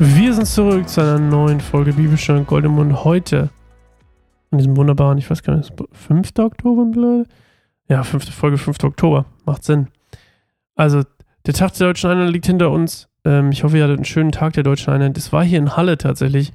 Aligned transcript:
Wir 0.00 0.32
sind 0.32 0.46
zurück 0.46 0.88
zu 0.88 1.00
einer 1.00 1.18
neuen 1.18 1.60
Folge 1.60 1.92
Bibelstunde 1.92 2.44
Gold 2.44 2.64
im 2.64 2.72
Mund 2.72 3.02
heute. 3.02 3.50
In 4.52 4.58
diesem 4.58 4.76
wunderbaren, 4.76 5.18
ich 5.18 5.28
weiß 5.28 5.42
gar 5.42 5.56
nicht, 5.56 5.72
5. 5.90 6.30
Oktober 6.38 6.84
mittlerweile? 6.84 7.26
Ja, 7.88 8.04
fünfte 8.04 8.30
Folge, 8.30 8.58
5. 8.58 8.84
Oktober. 8.84 9.24
Macht 9.44 9.64
Sinn. 9.64 9.88
Also, 10.76 11.02
der 11.46 11.54
Tag 11.54 11.72
der 11.72 11.88
Deutschen 11.88 12.10
Einheit 12.10 12.30
liegt 12.30 12.46
hinter 12.46 12.70
uns. 12.70 13.08
Ähm, 13.24 13.50
ich 13.50 13.64
hoffe, 13.64 13.76
ihr 13.76 13.82
hattet 13.82 13.96
einen 13.96 14.04
schönen 14.04 14.30
Tag 14.30 14.52
der 14.52 14.62
Deutschen 14.62 14.92
Einheit. 14.92 15.16
Das 15.16 15.32
war 15.32 15.42
hier 15.42 15.58
in 15.58 15.76
Halle 15.76 15.98
tatsächlich. 15.98 16.52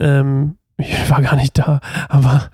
Ähm, 0.00 0.56
ich 0.76 0.92
war 1.08 1.22
gar 1.22 1.36
nicht 1.36 1.56
da, 1.56 1.78
aber 2.08 2.50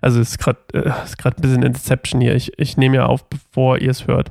also 0.00 0.20
es 0.20 0.30
ist 0.30 0.38
gerade 0.38 0.58
äh, 0.72 0.90
ein 0.90 1.34
bisschen 1.42 1.62
Inception 1.62 2.22
hier. 2.22 2.34
Ich, 2.34 2.58
ich 2.58 2.78
nehme 2.78 2.96
ja 2.96 3.06
auf, 3.06 3.28
bevor 3.28 3.76
ihr 3.76 3.90
es 3.90 4.06
hört. 4.06 4.30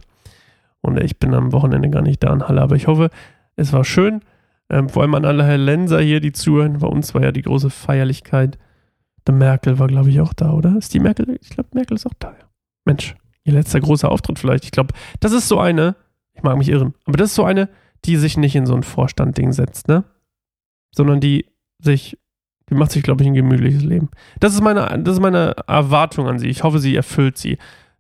Und 0.82 0.99
ich 0.99 1.20
bin 1.20 1.35
am 1.35 1.52
Wochenende 1.52 1.91
gar 1.91 2.02
nicht 2.02 2.23
da 2.23 2.34
in 2.34 2.48
Halle. 2.48 2.63
Aber 2.63 2.76
ich 2.76 2.88
hoffe, 2.88 3.12
es 3.55 3.73
war 3.73 3.84
schön. 3.84 4.21
Ähm, 4.70 4.90
vor 4.90 5.04
allem 5.04 5.16
an 5.16 5.26
alle 5.26 5.46
Herr 5.46 5.58
Lenser 5.58 6.02
hier, 6.02 6.20
die 6.20 6.32
zuhören. 6.32 6.80
Bei 6.80 6.88
uns 6.88 7.14
war 7.14 7.24
ja 7.24 7.32
die 7.32 7.44
große 7.44 7.70
Feierlichkeit. 7.70 8.58
Der 9.28 9.36
Merkel 9.36 9.80
war, 9.80 9.88
glaube 9.88 10.10
ich, 10.10 10.22
auch 10.22 10.34
da, 10.34 10.54
oder? 10.54 10.76
Ist 10.78 10.94
die 10.94 11.00
Merkel? 11.00 11.38
Ich 11.41 11.50
glaube, 11.50 11.70
Merkel 11.74 11.96
ist 11.96 12.05
auch 12.05 12.14
da, 12.20 12.30
ja. 12.30 12.46
Mensch, 12.86 13.16
ihr 13.44 13.54
letzter 13.54 13.80
großer 13.80 14.12
Auftritt 14.12 14.40
vielleicht. 14.40 14.66
Ich 14.66 14.72
glaube, 14.72 14.94
das 15.20 15.32
ist 15.32 15.48
so 15.48 15.60
eine, 15.60 15.96
ich 16.34 16.44
mag 16.44 16.58
mich 16.58 16.70
irren, 16.70 16.94
aber 17.05 17.18
das 17.18 17.30
ist 17.30 17.36
so 17.36 17.44
eine, 17.44 17.70
die 18.05 18.18
sich 18.18 18.38
nicht 18.38 18.55
in 18.55 18.66
so 18.66 18.76
ein 18.76 18.84
Vorstand-Ding 18.84 19.52
setzt, 19.52 19.88
ne? 19.88 20.04
Sondern 20.94 21.20
die 21.20 21.48
sich, 21.80 22.20
die 22.70 22.76
macht 22.76 22.91
sich, 22.91 23.04
glaube 23.04 23.24
ich, 23.24 23.27
ein 23.27 23.34
gemütliches 23.34 23.84
Leben. 23.84 24.10
Das 24.40 24.54
ist 24.54 24.62
meine, 24.62 25.02
das 25.04 25.16
ist 25.16 25.22
meine 25.22 25.55
Erwartung 25.68 26.27
an 26.27 26.38
sie. 26.40 26.48
Ich 26.48 26.63
hoffe, 26.63 26.80
sie 26.80 26.96
erfüllt 26.96 27.38
sie. 27.38 27.58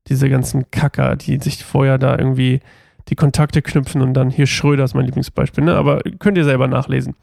Diese 0.07 0.29
ganzen 0.29 0.69
Kacker, 0.69 1.15
die 1.15 1.39
sich 1.39 1.63
vorher 1.63 1.97
da 1.97 2.17
irgendwie 2.17 2.59
die 3.09 3.15
Kontakte 3.15 3.61
knüpfen 3.61 4.01
und 4.01 4.13
dann 4.13 4.29
hier 4.29 4.47
Schröder 4.47 4.83
ist 4.83 4.95
mein 4.95 5.05
Lieblingsbeispiel, 5.05 5.63
ne? 5.63 5.75
Aber 5.75 6.01
könnt 6.19 6.37
ihr 6.37 6.43
selber 6.43 6.67
nachlesen. 6.67 7.15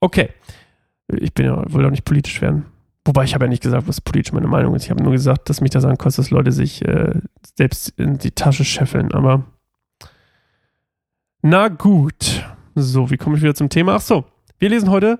Okay. 0.00 0.30
Ich 1.08 1.34
bin 1.34 1.46
ja, 1.46 1.62
will 1.72 1.84
auch 1.84 1.90
nicht 1.90 2.04
politisch 2.04 2.40
werden. 2.40 2.66
Wobei 3.04 3.24
ich 3.24 3.34
habe 3.34 3.44
ja 3.46 3.48
nicht 3.48 3.62
gesagt, 3.62 3.88
was 3.88 4.00
politisch 4.00 4.32
meine 4.32 4.46
Meinung 4.46 4.74
ist. 4.74 4.84
Ich 4.84 4.90
habe 4.90 5.02
nur 5.02 5.12
gesagt, 5.12 5.50
dass 5.50 5.60
mich 5.60 5.70
das 5.70 5.84
ankostet, 5.84 6.24
dass 6.24 6.30
Leute 6.30 6.52
sich 6.52 6.86
äh, 6.86 7.14
selbst 7.56 7.88
in 7.98 8.18
die 8.18 8.30
Tasche 8.30 8.64
scheffeln. 8.64 9.12
Aber 9.12 9.44
na 11.42 11.68
gut. 11.68 12.44
So, 12.74 13.10
wie 13.10 13.16
komme 13.16 13.36
ich 13.36 13.42
wieder 13.42 13.54
zum 13.54 13.68
Thema? 13.68 13.96
Ach 13.96 14.00
so, 14.00 14.24
wir 14.58 14.68
lesen 14.68 14.90
heute, 14.90 15.18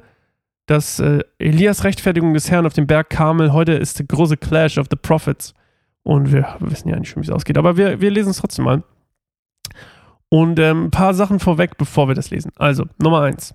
dass 0.66 1.00
äh, 1.00 1.20
Elias 1.38 1.84
Rechtfertigung 1.84 2.32
des 2.32 2.50
Herrn 2.50 2.66
auf 2.66 2.72
dem 2.72 2.86
Berg 2.86 3.10
Karmel. 3.10 3.52
Heute 3.52 3.72
ist 3.72 3.98
der 3.98 4.06
große 4.06 4.36
Clash 4.36 4.78
of 4.78 4.86
the 4.88 4.96
Prophets. 4.96 5.52
Und 6.04 6.32
wir 6.32 6.56
wissen 6.60 6.88
ja 6.88 6.98
nicht 6.98 7.10
schon, 7.10 7.22
wie 7.22 7.26
es 7.26 7.32
ausgeht. 7.32 7.58
Aber 7.58 7.76
wir, 7.76 8.00
wir 8.00 8.10
lesen 8.10 8.30
es 8.30 8.38
trotzdem 8.38 8.64
mal. 8.64 8.84
Und 10.32 10.58
ähm, 10.58 10.84
ein 10.84 10.90
paar 10.90 11.12
Sachen 11.12 11.40
vorweg, 11.40 11.76
bevor 11.76 12.08
wir 12.08 12.14
das 12.14 12.30
lesen. 12.30 12.52
Also, 12.56 12.86
Nummer 12.96 13.20
eins. 13.20 13.54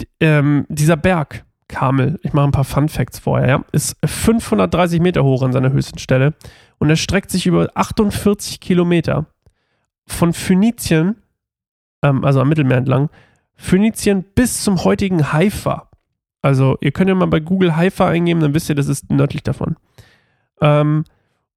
D 0.00 0.06
ähm, 0.20 0.64
dieser 0.70 0.96
Berg, 0.96 1.44
Kamel, 1.68 2.18
ich 2.22 2.32
mache 2.32 2.46
ein 2.46 2.52
paar 2.52 2.64
Fun 2.64 2.88
Facts 2.88 3.18
vorher, 3.18 3.46
ja, 3.46 3.64
ist 3.72 3.94
530 4.02 5.02
Meter 5.02 5.22
hoch 5.22 5.42
an 5.42 5.52
seiner 5.52 5.72
höchsten 5.72 5.98
Stelle 5.98 6.32
und 6.78 6.88
er 6.88 6.96
streckt 6.96 7.30
sich 7.30 7.46
über 7.46 7.68
48 7.74 8.58
Kilometer 8.60 9.26
von 10.06 10.32
Phönizien, 10.32 11.16
ähm, 12.02 12.24
also 12.24 12.40
am 12.40 12.48
Mittelmeer 12.48 12.78
entlang, 12.78 13.10
Phönizien 13.54 14.24
bis 14.34 14.64
zum 14.64 14.82
heutigen 14.82 15.34
Haifa. 15.34 15.90
Also, 16.40 16.78
ihr 16.80 16.92
könnt 16.92 17.10
ja 17.10 17.14
mal 17.14 17.26
bei 17.26 17.40
Google 17.40 17.76
Haifa 17.76 18.08
eingeben, 18.08 18.40
dann 18.40 18.54
wisst 18.54 18.70
ihr, 18.70 18.76
das 18.76 18.88
ist 18.88 19.10
nördlich 19.10 19.42
davon. 19.42 19.76
Ähm, 20.62 21.04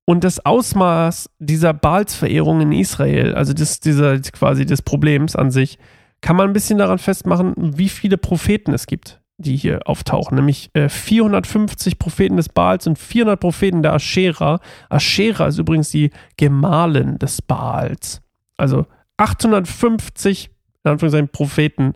und 0.09 0.23
das 0.23 0.43
Ausmaß 0.43 1.29
dieser 1.37 1.71
Baalsverehrung 1.71 2.61
in 2.61 2.71
Israel, 2.71 3.35
also 3.35 3.53
das, 3.53 3.79
dieser, 3.79 4.19
quasi 4.19 4.65
des 4.65 4.81
Problems 4.81 5.35
an 5.35 5.51
sich, 5.51 5.77
kann 6.21 6.35
man 6.35 6.47
ein 6.47 6.53
bisschen 6.53 6.79
daran 6.79 6.97
festmachen, 6.97 7.53
wie 7.77 7.89
viele 7.89 8.17
Propheten 8.17 8.73
es 8.73 8.87
gibt, 8.87 9.21
die 9.37 9.55
hier 9.55 9.81
auftauchen. 9.85 10.33
Nämlich 10.33 10.71
äh, 10.73 10.89
450 10.89 11.99
Propheten 11.99 12.37
des 12.37 12.49
Baals 12.49 12.87
und 12.87 12.97
400 12.97 13.39
Propheten 13.39 13.83
der 13.83 13.93
Aschera. 13.93 14.59
Aschera 14.89 15.45
ist 15.45 15.59
übrigens 15.59 15.91
die 15.91 16.09
Gemahlin 16.37 17.19
des 17.19 17.43
Baals. 17.43 18.23
Also 18.57 18.87
850, 19.17 20.49
in 20.85 20.89
Anführungszeichen, 20.89 21.29
Propheten 21.29 21.93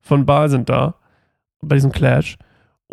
von 0.00 0.26
Baal 0.26 0.48
sind 0.48 0.68
da 0.68 0.96
bei 1.62 1.76
diesem 1.76 1.92
Clash. 1.92 2.36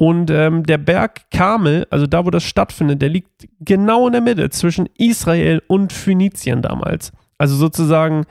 Und 0.02 0.32
ähm, 0.32 0.64
der 0.64 0.80
Berg 0.80 1.30
Karmel, 1.30 1.86
also 1.92 2.08
da, 2.08 2.26
wo 2.26 2.32
das 2.32 2.44
stattfindet, 2.44 3.04
der 3.04 3.10
liegt 3.10 3.48
genau 3.60 4.08
in 4.08 4.14
der 4.14 4.22
Mitte 4.22 4.50
zwischen 4.50 4.90
Israel 4.98 5.62
und 5.68 5.94
Phönizien 5.94 6.64
damals. 6.64 7.12
Also 7.38 7.56
sozusagen 7.56 8.26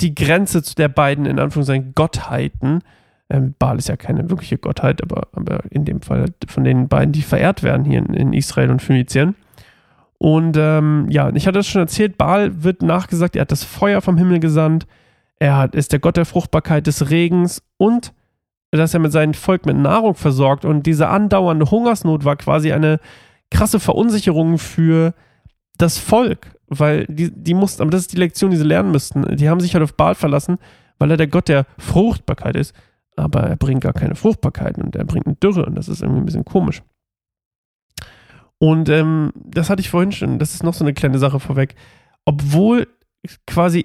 die 0.00 0.12
Grenze 0.12 0.60
zu 0.64 0.74
der 0.74 0.88
beiden, 0.88 1.24
in 1.24 1.38
Anführungszeichen, 1.38 1.92
Gottheiten. 1.94 2.80
Ähm, 3.30 3.54
Baal 3.60 3.78
ist 3.78 3.90
ja 3.90 3.94
keine 3.94 4.28
wirkliche 4.28 4.58
Gottheit, 4.58 5.04
aber, 5.04 5.28
aber 5.34 5.60
in 5.70 5.84
dem 5.84 6.02
Fall 6.02 6.24
von 6.48 6.64
den 6.64 6.88
beiden, 6.88 7.12
die 7.12 7.22
verehrt 7.22 7.62
werden 7.62 7.84
hier 7.84 8.00
in, 8.00 8.12
in 8.12 8.32
Israel 8.32 8.70
und 8.70 8.82
Phönizien. 8.82 9.36
Und 10.18 10.56
ähm, 10.58 11.06
ja, 11.10 11.30
ich 11.32 11.46
hatte 11.46 11.60
es 11.60 11.68
schon 11.68 11.82
erzählt, 11.82 12.18
Baal 12.18 12.64
wird 12.64 12.82
nachgesagt, 12.82 13.36
er 13.36 13.42
hat 13.42 13.52
das 13.52 13.62
Feuer 13.62 14.00
vom 14.00 14.18
Himmel 14.18 14.40
gesandt, 14.40 14.88
er 15.38 15.58
hat, 15.58 15.76
ist 15.76 15.92
der 15.92 16.00
Gott 16.00 16.16
der 16.16 16.26
Fruchtbarkeit 16.26 16.88
des 16.88 17.08
Regens 17.08 17.62
und 17.76 18.12
dass 18.78 18.94
er 18.94 19.00
mit 19.00 19.12
seinem 19.12 19.34
Volk 19.34 19.66
mit 19.66 19.76
Nahrung 19.76 20.14
versorgt 20.14 20.64
und 20.64 20.86
diese 20.86 21.08
andauernde 21.08 21.70
Hungersnot 21.70 22.24
war 22.24 22.36
quasi 22.36 22.72
eine 22.72 23.00
krasse 23.50 23.78
Verunsicherung 23.78 24.58
für 24.58 25.14
das 25.76 25.98
Volk, 25.98 26.56
weil 26.68 27.06
die, 27.06 27.30
die 27.30 27.54
mussten, 27.54 27.82
aber 27.82 27.90
das 27.90 28.02
ist 28.02 28.12
die 28.12 28.18
Lektion, 28.18 28.50
die 28.50 28.56
sie 28.56 28.64
lernen 28.64 28.90
müssten. 28.90 29.36
Die 29.36 29.48
haben 29.48 29.60
sich 29.60 29.74
halt 29.74 29.84
auf 29.84 29.94
Baal 29.94 30.14
verlassen, 30.14 30.58
weil 30.98 31.10
er 31.10 31.16
der 31.18 31.26
Gott 31.26 31.48
der 31.48 31.66
Fruchtbarkeit 31.78 32.56
ist, 32.56 32.74
aber 33.16 33.42
er 33.42 33.56
bringt 33.56 33.82
gar 33.82 33.92
keine 33.92 34.14
Fruchtbarkeit 34.14 34.78
und 34.78 34.96
er 34.96 35.04
bringt 35.04 35.26
eine 35.26 35.36
Dürre 35.36 35.66
und 35.66 35.74
das 35.74 35.88
ist 35.88 36.00
irgendwie 36.02 36.22
ein 36.22 36.26
bisschen 36.26 36.44
komisch. 36.44 36.82
Und 38.58 38.88
ähm, 38.88 39.32
das 39.34 39.68
hatte 39.68 39.80
ich 39.80 39.90
vorhin 39.90 40.12
schon, 40.12 40.38
das 40.38 40.54
ist 40.54 40.62
noch 40.62 40.74
so 40.74 40.84
eine 40.84 40.94
kleine 40.94 41.18
Sache 41.18 41.40
vorweg. 41.40 41.74
Obwohl 42.24 42.86
quasi 43.46 43.82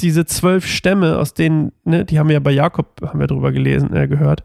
diese 0.00 0.26
zwölf 0.26 0.66
Stämme, 0.66 1.18
aus 1.18 1.34
denen, 1.34 1.72
ne, 1.84 2.04
die 2.04 2.18
haben 2.18 2.28
wir 2.28 2.34
ja 2.34 2.40
bei 2.40 2.50
Jakob, 2.50 3.00
haben 3.02 3.20
wir 3.20 3.26
drüber 3.26 3.52
gelesen, 3.52 3.94
äh, 3.94 4.08
gehört, 4.08 4.42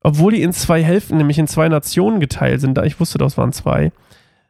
obwohl 0.00 0.32
die 0.32 0.42
in 0.42 0.52
zwei 0.52 0.82
Hälften, 0.82 1.16
nämlich 1.16 1.38
in 1.38 1.46
zwei 1.46 1.68
Nationen 1.68 2.20
geteilt 2.20 2.60
sind, 2.60 2.74
da 2.78 2.84
ich 2.84 2.98
wusste, 3.00 3.18
das 3.18 3.36
waren 3.36 3.52
zwei, 3.52 3.92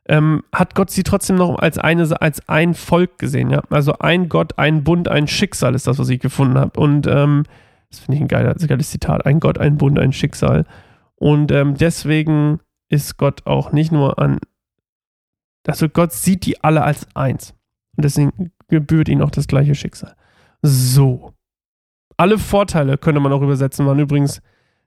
ähm, 0.08 0.44
hat 0.52 0.74
Gott 0.74 0.90
sie 0.90 1.02
trotzdem 1.02 1.36
noch 1.36 1.58
als, 1.58 1.78
eine, 1.78 2.20
als 2.20 2.48
ein 2.48 2.74
Volk 2.74 3.18
gesehen, 3.18 3.50
ja. 3.50 3.62
Also 3.70 3.98
ein 3.98 4.28
Gott, 4.28 4.58
ein 4.58 4.84
Bund, 4.84 5.08
ein 5.08 5.26
Schicksal 5.26 5.74
ist 5.74 5.86
das, 5.86 5.98
was 5.98 6.08
ich 6.08 6.20
gefunden 6.20 6.58
habe. 6.58 6.78
Und 6.78 7.06
ähm, 7.08 7.44
das 7.90 8.00
finde 8.00 8.16
ich 8.16 8.20
ein, 8.22 8.28
geiler, 8.28 8.54
ein 8.54 8.66
geiles 8.66 8.90
Zitat. 8.90 9.26
Ein 9.26 9.40
Gott, 9.40 9.58
ein 9.58 9.78
Bund, 9.78 9.98
ein 9.98 10.12
Schicksal. 10.12 10.64
Und 11.16 11.50
ähm, 11.50 11.74
deswegen 11.74 12.60
ist 12.88 13.16
Gott 13.16 13.46
auch 13.46 13.72
nicht 13.72 13.90
nur 13.90 14.18
an, 14.20 14.38
also 15.66 15.88
Gott 15.88 16.12
sieht 16.12 16.46
die 16.46 16.62
alle 16.62 16.82
als 16.82 17.08
eins. 17.14 17.54
Und 17.96 18.04
deswegen 18.04 18.52
gebührt 18.68 19.08
ihnen 19.08 19.22
auch 19.22 19.30
das 19.30 19.48
gleiche 19.48 19.74
Schicksal. 19.74 20.14
So. 20.62 21.32
Alle 22.16 22.38
Vorteile 22.38 22.98
könnte 22.98 23.20
man 23.20 23.32
auch 23.32 23.42
übersetzen, 23.42 23.86
waren 23.86 23.98
übrigens, 23.98 24.40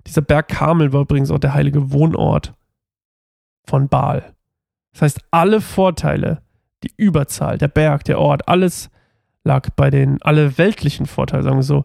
dieser 0.08 0.22
Berg 0.22 0.48
Karmel 0.48 0.94
war 0.94 1.02
übrigens 1.02 1.32
auch 1.32 1.40
der 1.40 1.54
heilige 1.54 1.92
Wohnort 1.92 2.54
von 3.66 3.88
Baal. 3.88 4.34
Das 4.94 5.02
heißt, 5.04 5.22
alle 5.32 5.62
Vorteile, 5.62 6.42
die 6.84 6.92
Überzahl, 6.98 7.58
der 7.58 7.68
Berg, 7.68 8.04
der 8.06 8.20
Ort, 8.20 8.48
alles 8.48 8.90
lag 9.44 9.70
bei 9.76 9.90
den, 9.90 10.22
alle 10.22 10.58
weltlichen 10.58 11.06
Vorteile, 11.06 11.44
sagen 11.44 11.58
wir 11.58 11.64
so, 11.64 11.84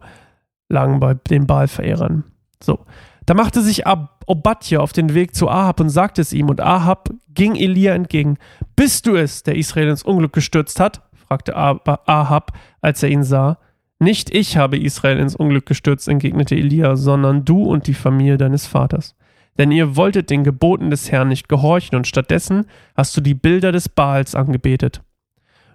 lagen 0.69 0.99
bei 0.99 1.13
den 1.13 1.45
Baal-Verehrern. 1.45 2.23
So. 2.61 2.85
Da 3.25 3.33
machte 3.33 3.61
sich 3.61 3.87
Ab 3.87 4.23
Obadja 4.27 4.79
auf 4.79 4.93
den 4.93 5.13
Weg 5.13 5.35
zu 5.35 5.49
Ahab 5.49 5.79
und 5.79 5.89
sagte 5.89 6.21
es 6.21 6.33
ihm, 6.33 6.49
und 6.49 6.61
Ahab 6.61 7.09
ging 7.29 7.55
Elia 7.55 7.93
entgegen. 7.93 8.37
Bist 8.75 9.05
du 9.05 9.15
es, 9.15 9.43
der 9.43 9.55
Israel 9.55 9.89
ins 9.89 10.03
Unglück 10.03 10.33
gestürzt 10.33 10.79
hat? 10.79 11.01
fragte 11.13 11.55
Ahab, 11.55 12.57
als 12.81 13.01
er 13.03 13.09
ihn 13.09 13.23
sah. 13.23 13.57
Nicht 14.05 14.29
ich 14.35 14.55
habe 14.55 14.77
Israel 14.77 15.17
ins 15.17 15.35
Unglück 15.35 15.65
gestürzt, 15.65 16.07
entgegnete 16.07 16.53
Elia, 16.53 16.95
sondern 16.95 17.43
du 17.43 17.63
und 17.63 17.87
die 17.87 17.95
Familie 17.95 18.37
deines 18.37 18.67
Vaters. 18.67 19.15
Denn 19.57 19.71
ihr 19.71 19.95
wolltet 19.95 20.29
den 20.29 20.43
Geboten 20.43 20.91
des 20.91 21.11
Herrn 21.11 21.29
nicht 21.29 21.49
gehorchen 21.49 21.95
und 21.95 22.05
stattdessen 22.05 22.67
hast 22.95 23.17
du 23.17 23.21
die 23.21 23.33
Bilder 23.33 23.71
des 23.71 23.89
Baals 23.89 24.35
angebetet. 24.35 25.01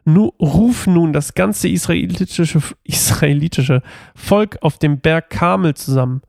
Nu, 0.05 0.31
ruf 0.39 0.87
nun 0.87 1.13
das 1.13 1.35
ganze 1.35 1.67
israelitische, 1.67 2.61
israelitische 2.85 3.83
Volk 4.15 4.59
auf 4.61 4.79
dem 4.79 5.01
Berg 5.01 5.31
Karmel 5.31 5.75
zusammen. 5.75 6.23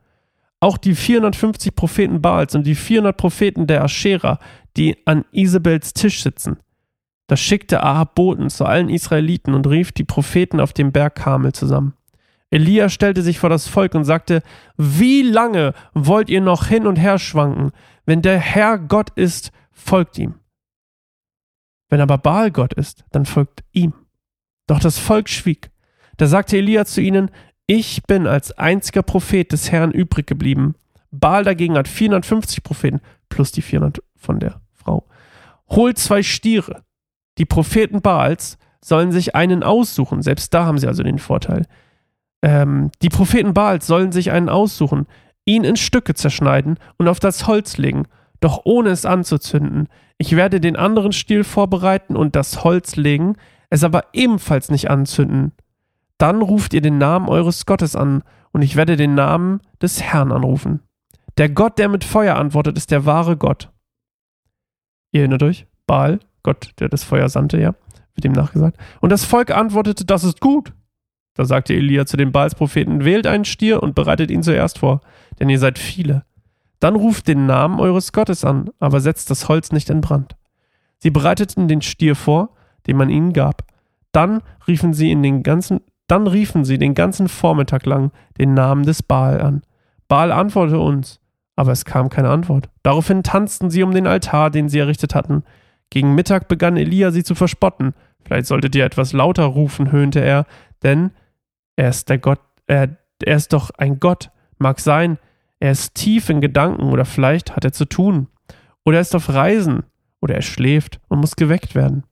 Auch 0.60 0.80
die 0.80 0.96
450 0.96 1.76
Propheten 1.76 2.20
Baals 2.20 2.56
und 2.56 2.66
die 2.66 2.74
400 2.74 3.16
Propheten 3.16 3.68
der 3.68 3.84
Aschera, 3.84 4.40
die 4.76 4.98
an 5.06 5.24
Isabels 5.32 5.94
Tisch 5.94 6.24
sitzen. 6.24 6.58
Da 7.32 7.38
schickte 7.38 7.82
Ahab 7.82 8.16
Boten 8.16 8.50
zu 8.50 8.66
allen 8.66 8.90
Israeliten 8.90 9.54
und 9.54 9.66
rief 9.66 9.94
die 9.94 10.04
Propheten 10.04 10.60
auf 10.60 10.74
dem 10.74 10.92
Berg 10.92 11.16
Karmel 11.16 11.54
zusammen. 11.54 11.94
Elia 12.50 12.90
stellte 12.90 13.22
sich 13.22 13.40
vor 13.40 13.50
das 13.50 13.70
Volk 13.70 13.96
und 13.96 14.04
sagte, 14.04 14.44
wie 14.76 15.22
lange 15.22 15.74
wollt 15.94 16.30
ihr 16.30 16.42
noch 16.42 16.68
hin 16.68 16.86
und 16.86 16.98
her 16.98 17.20
schwanken? 17.20 17.72
Wenn 18.06 18.22
der 18.22 18.38
Herr 18.38 18.78
Gott 18.78 19.12
ist, 19.12 19.54
folgt 19.72 20.18
ihm. 20.18 20.42
Wenn 21.88 22.02
aber 22.02 22.18
Baal 22.18 22.52
Gott 22.52 22.74
ist, 22.74 23.06
dann 23.12 23.26
folgt 23.26 23.64
ihm. 23.72 23.94
Doch 24.68 24.80
das 24.80 25.00
Volk 25.00 25.30
schwieg. 25.30 25.72
Da 26.18 26.28
sagte 26.28 26.58
Elia 26.58 26.84
zu 26.84 27.00
ihnen, 27.00 27.32
ich 27.66 28.04
bin 28.04 28.28
als 28.28 28.52
einziger 28.58 29.04
Prophet 29.04 29.54
des 29.54 29.72
Herrn 29.72 29.92
übrig 29.92 30.28
geblieben. 30.28 30.76
Baal 31.12 31.46
dagegen 31.46 31.78
hat 31.78 31.88
450 31.88 32.62
Propheten 32.62 33.00
plus 33.30 33.54
die 33.54 33.62
400 33.62 34.04
von 34.18 34.42
der 34.42 34.60
Frau. 34.74 35.08
Holt 35.70 35.98
zwei 35.98 36.24
Stiere. 36.24 36.84
Die 37.38 37.46
Propheten 37.46 38.02
Baals 38.02 38.58
sollen 38.84 39.12
sich 39.12 39.36
einen 39.36 39.64
aussuchen. 39.64 40.22
Selbst 40.22 40.54
da 40.54 40.66
haben 40.66 40.78
sie 40.78 40.88
also 40.88 41.04
den 41.04 41.20
Vorteil. 41.20 41.66
Ähm, 42.42 42.92
die 43.02 43.10
Propheten 43.10 43.54
Baals 43.54 43.88
sollen 43.88 44.12
sich 44.12 44.32
einen 44.32 44.50
aussuchen, 44.50 45.06
ihn 45.46 45.64
in 45.64 45.76
Stücke 45.76 46.14
zerschneiden 46.16 46.78
und 46.98 47.08
auf 47.08 47.20
das 47.20 47.48
Holz 47.48 47.78
legen, 47.78 48.08
doch 48.40 48.62
ohne 48.66 48.90
es 48.90 49.06
anzuzünden. 49.06 49.88
Ich 50.18 50.36
werde 50.36 50.60
den 50.60 50.76
anderen 50.76 51.14
Stiel 51.14 51.44
vorbereiten 51.44 52.16
und 52.16 52.36
das 52.36 52.64
Holz 52.64 52.96
legen, 52.96 53.36
es 53.70 53.84
aber 53.84 54.06
ebenfalls 54.14 54.70
nicht 54.70 54.90
anzünden. 54.90 55.54
Dann 56.18 56.42
ruft 56.42 56.74
ihr 56.74 56.82
den 56.82 56.98
Namen 56.98 57.30
eures 57.30 57.66
Gottes 57.66 57.96
an, 57.96 58.24
und 58.52 58.64
ich 58.64 58.76
werde 58.76 58.98
den 58.98 59.16
Namen 59.16 59.62
des 59.82 60.02
Herrn 60.02 60.32
anrufen. 60.32 60.82
Der 61.38 61.50
Gott, 61.50 61.80
der 61.80 61.88
mit 61.88 62.04
Feuer 62.04 62.36
antwortet, 62.36 62.78
ist 62.78 62.92
der 62.92 63.06
wahre 63.06 63.38
Gott. 63.38 63.72
Ihr 65.14 65.22
erinnert 65.22 65.44
euch? 65.44 65.68
Baal, 65.88 66.20
Gott, 66.44 66.72
der 66.80 66.90
das 66.90 67.04
Feuer 67.04 67.30
sandte, 67.30 67.60
ja, 67.60 67.76
wird 68.16 68.26
ihm 68.26 68.32
nachgesagt. 68.32 68.78
Und 69.00 69.12
das 69.12 69.26
Volk 69.26 69.52
antwortete, 69.52 70.06
das 70.06 70.24
ist 70.24 70.40
gut. 70.40 70.74
Da 71.34 71.46
sagte 71.46 71.74
Elia 71.74 72.06
zu 72.06 72.18
den 72.18 72.32
Baalspropheten, 72.32 73.06
wählt 73.06 73.26
einen 73.26 73.46
Stier 73.46 73.82
und 73.82 73.96
bereitet 73.96 74.32
ihn 74.32 74.44
zuerst 74.44 74.80
vor, 74.80 75.02
denn 75.40 75.50
ihr 75.50 75.60
seid 75.60 75.80
viele. 75.80 76.24
Dann 76.80 76.96
ruft 76.96 77.28
den 77.28 77.46
Namen 77.46 77.80
eures 77.80 78.12
Gottes 78.12 78.44
an, 78.44 78.70
aber 78.80 79.00
setzt 79.00 79.30
das 79.30 79.48
Holz 79.48 79.72
nicht 79.72 79.90
in 79.90 80.02
Brand. 80.02 80.36
Sie 80.98 81.10
bereiteten 81.10 81.68
den 81.68 81.82
Stier 81.82 82.16
vor, 82.16 82.56
den 82.88 82.98
man 82.98 83.10
ihnen 83.10 83.34
gab. 83.34 83.64
Dann 84.12 84.42
riefen 84.68 84.94
sie 84.94 85.12
in 85.12 85.24
den 85.24 85.44
ganzen, 85.44 85.82
dann 86.08 86.28
riefen 86.28 86.66
sie 86.66 86.78
den 86.78 86.96
ganzen 86.96 87.30
Vormittag 87.30 87.86
lang 87.86 88.12
den 88.38 88.54
Namen 88.54 88.84
des 88.84 89.04
Baal 89.04 89.42
an. 89.42 89.62
Baal 90.08 90.32
antwortete 90.32 90.80
uns, 90.80 91.20
aber 91.56 91.72
es 91.72 91.86
kam 91.86 92.10
keine 92.10 92.30
Antwort. 92.30 92.70
Daraufhin 92.84 93.24
tanzten 93.24 93.70
sie 93.70 93.84
um 93.84 93.92
den 93.92 94.08
Altar, 94.08 94.50
den 94.50 94.68
sie 94.68 94.80
errichtet 94.80 95.16
hatten. 95.16 95.44
Gegen 95.92 96.16
Mittag 96.16 96.48
begann 96.48 96.78
Elia 96.78 97.12
sie 97.12 97.24
zu 97.24 97.36
verspotten. 97.36 97.94
Vielleicht 98.26 98.48
solltet 98.48 98.76
ihr 98.76 98.86
etwas 98.86 99.14
lauter 99.14 99.44
rufen, 99.44 99.92
höhnte 99.92 100.22
er, 100.22 100.46
denn 100.82 101.12
er 101.76 101.90
ist 101.90 102.10
der 102.10 102.18
Gott, 102.18 102.40
er, 102.66 102.98
er 103.24 103.36
ist 103.36 103.54
doch 103.54 103.70
ein 103.72 104.00
Gott. 104.00 104.32
Mag 104.58 104.80
sein, 104.80 105.20
er 105.60 105.72
ist 105.72 105.94
tief 105.94 106.30
in 106.30 106.42
Gedanken 106.42 106.86
oder 106.86 107.06
vielleicht 107.06 107.56
hat 107.56 107.66
er 107.66 107.74
zu 107.74 107.86
tun. 107.86 108.28
Oder 108.86 108.98
er 108.98 109.02
ist 109.02 109.16
auf 109.16 109.30
Reisen 109.30 109.84
oder 110.22 110.36
er 110.36 110.42
schläft 110.42 111.00
und 111.10 111.20
muss 111.20 111.36
geweckt 111.36 111.76
werden. 111.76 112.04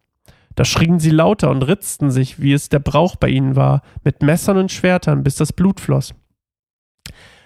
Da 0.56 0.66
schrien 0.66 1.00
sie 1.00 1.12
lauter 1.12 1.50
und 1.50 1.64
ritzten 1.64 2.12
sich, 2.12 2.42
wie 2.42 2.52
es 2.52 2.68
der 2.68 2.80
Brauch 2.80 3.16
bei 3.16 3.30
ihnen 3.30 3.56
war, 3.56 3.82
mit 4.04 4.22
Messern 4.22 4.58
und 4.58 4.72
Schwertern, 4.72 5.24
bis 5.24 5.36
das 5.36 5.54
Blut 5.54 5.80
floss. 5.80 6.14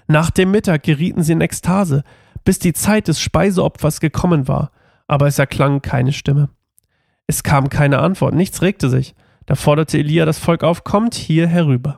Nach 0.07 0.31
dem 0.31 0.49
Mittag 0.51 0.83
gerieten 0.83 1.21
sie 1.21 1.33
in 1.33 1.41
Ekstase, 1.41 2.03
bis 2.43 2.59
die 2.59 2.73
Zeit 2.73 3.07
des 3.07 3.21
Speiseopfers 3.21 3.99
gekommen 3.99 4.47
war, 4.47 4.71
aber 5.07 5.27
es 5.27 5.39
erklang 5.39 5.81
keine 5.81 6.13
Stimme. 6.13 6.49
Es 7.27 7.43
kam 7.43 7.69
keine 7.69 7.99
Antwort, 7.99 8.33
nichts 8.33 8.61
regte 8.61 8.89
sich. 8.89 9.15
Da 9.45 9.55
forderte 9.55 9.97
Elia 9.97 10.25
das 10.25 10.39
Volk 10.39 10.63
auf, 10.63 10.83
kommt 10.83 11.15
hier 11.15 11.47
herüber. 11.47 11.97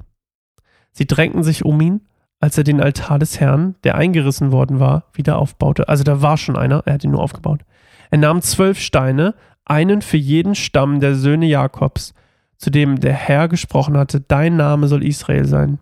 Sie 0.92 1.06
drängten 1.06 1.44
sich 1.44 1.66
um 1.66 1.80
ihn, 1.82 2.02
als 2.40 2.58
er 2.58 2.64
den 2.64 2.82
Altar 2.82 3.20
des 3.20 3.40
Herrn, 3.40 3.76
der 3.84 3.96
eingerissen 3.96 4.52
worden 4.52 4.80
war, 4.80 5.06
wieder 5.14 5.38
aufbaute. 5.38 5.90
Also 5.90 6.04
da 6.04 6.22
war 6.22 6.38
schon 6.38 6.56
einer, 6.56 6.84
er 6.86 6.94
hat 6.94 7.04
ihn 7.04 7.12
nur 7.12 7.22
aufgebaut. 7.22 7.62
Er 8.12 8.18
nahm 8.18 8.42
zwölf 8.42 8.80
Steine, 8.80 9.36
einen 9.66 10.02
für 10.02 10.18
jeden 10.18 10.56
Stamm 10.56 11.00
der 11.00 11.16
Söhne 11.16 11.48
Jakobs, 11.48 12.14
zu 12.58 12.70
dem 12.70 13.00
der 13.00 13.14
Herr 13.14 13.48
gesprochen 13.48 13.98
hatte, 13.98 14.22
dein 14.22 14.56
Name 14.56 14.88
soll 14.88 15.04
Israel 15.04 15.46
sein. 15.46 15.80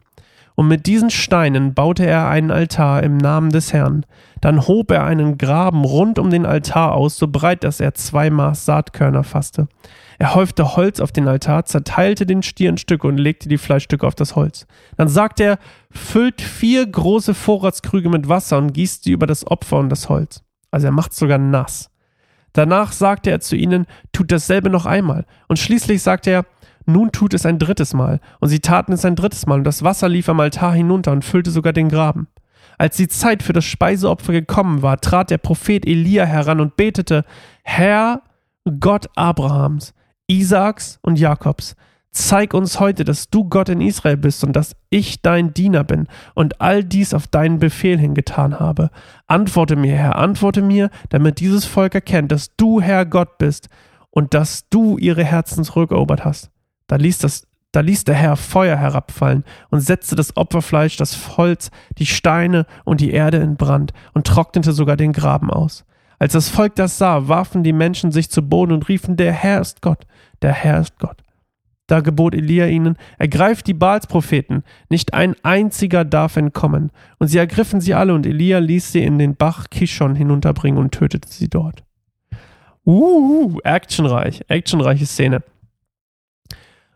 Und 0.55 0.67
mit 0.67 0.85
diesen 0.85 1.09
Steinen 1.09 1.73
baute 1.73 2.05
er 2.05 2.27
einen 2.27 2.51
Altar 2.51 3.01
im 3.03 3.17
Namen 3.17 3.49
des 3.49 3.73
Herrn. 3.73 4.05
Dann 4.39 4.67
hob 4.67 4.91
er 4.91 5.03
einen 5.03 5.37
Graben 5.37 5.83
rund 5.83 6.19
um 6.19 6.29
den 6.29 6.45
Altar 6.45 6.93
aus, 6.93 7.17
so 7.17 7.27
breit, 7.27 7.63
dass 7.63 7.79
er 7.79 7.93
zwei 7.95 8.29
Maß 8.29 8.65
Saatkörner 8.65 9.23
fasste. 9.23 9.67
Er 10.19 10.35
häufte 10.35 10.75
Holz 10.75 10.99
auf 10.99 11.11
den 11.11 11.27
Altar, 11.27 11.65
zerteilte 11.65 12.25
den 12.25 12.43
Stier 12.43 12.69
in 12.69 12.77
Stücke 12.77 13.07
und 13.07 13.17
legte 13.17 13.49
die 13.49 13.57
Fleischstücke 13.57 14.05
auf 14.05 14.15
das 14.15 14.35
Holz. 14.35 14.67
Dann 14.95 15.07
sagte 15.07 15.43
er, 15.43 15.59
füllt 15.89 16.41
vier 16.41 16.85
große 16.85 17.33
Vorratskrüge 17.33 18.09
mit 18.09 18.29
Wasser 18.29 18.57
und 18.57 18.73
gießt 18.73 19.03
sie 19.03 19.11
über 19.11 19.27
das 19.27 19.47
Opfer 19.47 19.77
und 19.77 19.89
das 19.89 20.09
Holz. 20.09 20.43
Also 20.71 20.87
er 20.87 20.91
macht 20.91 21.13
sogar 21.13 21.39
nass. 21.39 21.89
Danach 22.53 22.91
sagte 22.91 23.31
er 23.31 23.39
zu 23.39 23.55
ihnen, 23.55 23.87
tut 24.11 24.31
dasselbe 24.31 24.69
noch 24.69 24.85
einmal. 24.85 25.25
Und 25.47 25.57
schließlich 25.57 26.03
sagte 26.03 26.29
er, 26.29 26.45
nun 26.85 27.11
tut 27.11 27.33
es 27.33 27.45
ein 27.45 27.59
drittes 27.59 27.93
Mal. 27.93 28.19
Und 28.39 28.49
sie 28.49 28.59
taten 28.59 28.93
es 28.93 29.05
ein 29.05 29.15
drittes 29.15 29.45
Mal, 29.45 29.59
und 29.59 29.63
das 29.63 29.83
Wasser 29.83 30.09
lief 30.09 30.29
am 30.29 30.39
Altar 30.39 30.73
hinunter 30.73 31.11
und 31.11 31.25
füllte 31.25 31.51
sogar 31.51 31.73
den 31.73 31.89
Graben. 31.89 32.27
Als 32.77 32.97
die 32.97 33.07
Zeit 33.07 33.43
für 33.43 33.53
das 33.53 33.65
Speiseopfer 33.65 34.33
gekommen 34.33 34.81
war, 34.81 34.99
trat 34.99 35.29
der 35.29 35.37
Prophet 35.37 35.85
Elia 35.85 36.25
heran 36.25 36.59
und 36.59 36.75
betete, 36.75 37.23
Herr 37.63 38.23
Gott 38.79 39.07
Abrahams, 39.15 39.93
Isaaks 40.27 40.99
und 41.01 41.19
Jakobs, 41.19 41.75
zeig 42.11 42.53
uns 42.53 42.79
heute, 42.79 43.03
dass 43.03 43.29
du 43.29 43.43
Gott 43.49 43.69
in 43.69 43.81
Israel 43.81 44.17
bist 44.17 44.43
und 44.43 44.55
dass 44.55 44.75
ich 44.89 45.21
dein 45.21 45.53
Diener 45.53 45.83
bin 45.83 46.07
und 46.33 46.61
all 46.61 46.83
dies 46.83 47.13
auf 47.13 47.27
deinen 47.27 47.59
Befehl 47.59 47.99
hingetan 47.99 48.59
habe. 48.59 48.89
Antworte 49.27 49.75
mir, 49.75 49.95
Herr, 49.95 50.15
antworte 50.15 50.61
mir, 50.61 50.89
damit 51.09 51.39
dieses 51.39 51.65
Volk 51.65 51.95
erkennt, 51.95 52.31
dass 52.31 52.55
du 52.55 52.81
Herr 52.81 53.05
Gott 53.05 53.37
bist 53.37 53.69
und 54.11 54.33
dass 54.33 54.69
du 54.69 54.97
ihre 54.97 55.23
Herzen 55.23 55.63
zurückerobert 55.63 56.23
hast. 56.23 56.52
Da 56.93 56.97
ließ, 56.97 57.17
das, 57.17 57.47
da 57.71 57.79
ließ 57.79 58.03
der 58.03 58.13
Herr 58.13 58.35
Feuer 58.35 58.77
herabfallen 58.77 59.45
und 59.71 59.79
setzte 59.79 60.15
das 60.15 60.37
Opferfleisch, 60.37 60.95
das 60.95 61.37
Holz, 61.37 61.71
die 61.97 62.05
Steine 62.05 62.67
und 62.83 63.01
die 63.01 63.09
Erde 63.09 63.37
in 63.37 63.55
Brand 63.55 63.93
und 64.13 64.27
trocknete 64.27 64.73
sogar 64.73 64.95
den 64.95 65.11
Graben 65.11 65.49
aus. 65.49 65.85
Als 66.19 66.33
das 66.33 66.49
Volk 66.49 66.75
das 66.75 66.99
sah, 66.99 67.27
warfen 67.27 67.63
die 67.63 67.73
Menschen 67.73 68.11
sich 68.11 68.29
zu 68.29 68.43
Boden 68.43 68.73
und 68.73 68.89
riefen, 68.89 69.17
der 69.17 69.31
Herr 69.31 69.59
ist 69.59 69.81
Gott, 69.81 70.05
der 70.43 70.51
Herr 70.51 70.81
ist 70.81 70.99
Gott. 70.99 71.23
Da 71.87 72.01
gebot 72.01 72.35
Elia 72.35 72.67
ihnen, 72.67 72.95
ergreift 73.17 73.65
die 73.65 73.73
Baalspropheten, 73.73 74.63
nicht 74.89 75.15
ein 75.15 75.35
einziger 75.41 76.05
darf 76.05 76.37
entkommen. 76.37 76.91
Und 77.17 77.29
sie 77.29 77.39
ergriffen 77.39 77.81
sie 77.81 77.95
alle, 77.95 78.13
und 78.13 78.27
Elia 78.27 78.59
ließ 78.59 78.91
sie 78.91 79.01
in 79.01 79.17
den 79.17 79.35
Bach 79.35 79.65
Kishon 79.71 80.13
hinunterbringen 80.13 80.79
und 80.79 80.91
tötete 80.91 81.27
sie 81.27 81.49
dort. 81.49 81.83
Uh, 82.85 83.57
actionreich, 83.63 84.45
actionreiche 84.47 85.07
Szene. 85.07 85.41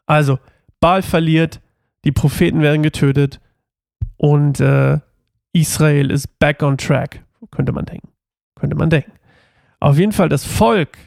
Also, 0.07 0.39
Baal 0.79 1.03
verliert, 1.03 1.61
die 2.05 2.11
Propheten 2.11 2.61
werden 2.61 2.81
getötet 2.81 3.39
und 4.15 4.59
äh, 4.59 4.99
Israel 5.53 6.11
ist 6.11 6.39
back 6.39 6.63
on 6.63 6.77
track, 6.77 7.23
könnte 7.51 7.71
man 7.71 7.85
denken. 7.85 8.09
Könnte 8.55 8.75
man 8.75 8.89
denken. 8.89 9.11
Auf 9.79 9.97
jeden 9.99 10.11
Fall, 10.11 10.29
das 10.29 10.45
Volk 10.45 10.97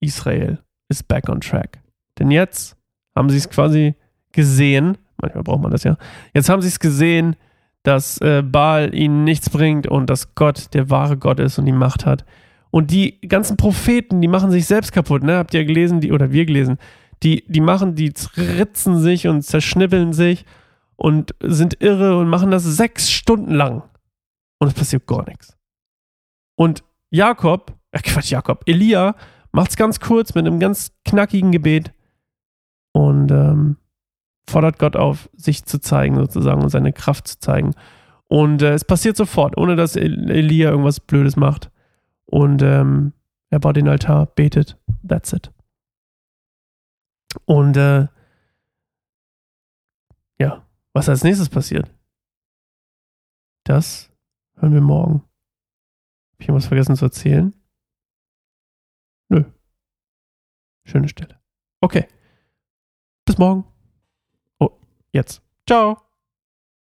Israel 0.00 0.58
ist 0.88 1.08
back 1.08 1.28
on 1.28 1.40
track. 1.40 1.80
Denn 2.18 2.30
jetzt 2.30 2.76
haben 3.16 3.30
sie 3.30 3.38
es 3.38 3.48
quasi 3.48 3.94
gesehen, 4.32 4.98
manchmal 5.20 5.44
braucht 5.44 5.62
man 5.62 5.72
das 5.72 5.84
ja, 5.84 5.96
jetzt 6.34 6.48
haben 6.48 6.62
sie 6.62 6.68
es 6.68 6.78
gesehen, 6.78 7.36
dass 7.82 8.18
äh, 8.20 8.42
Baal 8.42 8.94
ihnen 8.94 9.24
nichts 9.24 9.50
bringt 9.50 9.86
und 9.86 10.08
dass 10.08 10.34
Gott 10.34 10.72
der 10.74 10.90
wahre 10.90 11.16
Gott 11.16 11.40
ist 11.40 11.58
und 11.58 11.66
die 11.66 11.72
Macht 11.72 12.06
hat. 12.06 12.24
Und 12.70 12.90
die 12.90 13.20
ganzen 13.20 13.56
Propheten, 13.56 14.20
die 14.20 14.28
machen 14.28 14.50
sich 14.50 14.66
selbst 14.66 14.92
kaputt, 14.92 15.22
ne? 15.22 15.36
Habt 15.36 15.52
ihr 15.52 15.64
gelesen, 15.64 16.00
die, 16.00 16.12
oder 16.12 16.32
wir 16.32 16.46
gelesen, 16.46 16.78
die, 17.22 17.44
die 17.48 17.60
machen, 17.60 17.94
die 17.94 18.12
ritzen 18.36 18.98
sich 18.98 19.28
und 19.28 19.42
zerschnippeln 19.42 20.12
sich 20.12 20.44
und 20.96 21.34
sind 21.42 21.82
irre 21.82 22.18
und 22.18 22.28
machen 22.28 22.50
das 22.50 22.64
sechs 22.64 23.10
Stunden 23.10 23.52
lang. 23.52 23.82
Und 24.58 24.68
es 24.68 24.74
passiert 24.74 25.06
gar 25.06 25.26
nichts. 25.28 25.56
Und 26.56 26.84
Jakob, 27.10 27.74
äh 27.90 28.00
Quatsch, 28.00 28.30
Jakob, 28.30 28.62
Elia 28.66 29.16
macht's 29.52 29.76
ganz 29.76 30.00
kurz 30.00 30.34
mit 30.34 30.46
einem 30.46 30.60
ganz 30.60 30.92
knackigen 31.04 31.52
Gebet 31.52 31.92
und 32.92 33.30
ähm, 33.30 33.76
fordert 34.48 34.78
Gott 34.78 34.96
auf, 34.96 35.28
sich 35.36 35.64
zu 35.64 35.80
zeigen 35.80 36.16
sozusagen 36.16 36.62
und 36.62 36.70
seine 36.70 36.92
Kraft 36.92 37.26
zu 37.28 37.38
zeigen. 37.38 37.74
Und 38.28 38.62
äh, 38.62 38.72
es 38.72 38.84
passiert 38.84 39.16
sofort, 39.16 39.56
ohne 39.56 39.76
dass 39.76 39.96
Elia 39.96 40.70
irgendwas 40.70 41.00
Blödes 41.00 41.36
macht. 41.36 41.70
Und 42.24 42.62
ähm, 42.62 43.12
er 43.50 43.60
baut 43.60 43.76
den 43.76 43.88
Altar, 43.88 44.26
betet, 44.26 44.78
that's 45.06 45.32
it. 45.32 45.50
Und 47.44 47.76
äh, 47.76 48.08
ja, 50.38 50.66
was 50.92 51.08
als 51.08 51.24
nächstes 51.24 51.48
passiert, 51.48 51.90
das 53.64 54.10
hören 54.56 54.74
wir 54.74 54.80
morgen. 54.80 55.22
Hab 56.32 56.40
ich 56.40 56.48
irgendwas 56.48 56.66
vergessen 56.66 56.96
zu 56.96 57.04
erzählen? 57.04 57.54
Nö. 59.28 59.44
Schöne 60.84 61.08
Stelle. 61.08 61.40
Okay. 61.80 62.08
Bis 63.24 63.38
morgen. 63.38 63.64
Oh, 64.58 64.70
jetzt. 65.12 65.42
Ciao. 65.66 66.11